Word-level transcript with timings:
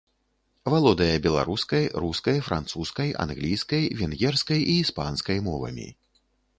Валодае 0.73 1.17
беларускай, 1.25 1.83
рускай, 2.05 2.41
французскай, 2.49 3.09
англійскай, 3.27 3.83
венгерскай 4.03 4.61
і 4.71 4.83
іспанскай 4.83 5.37
мовамі. 5.51 5.87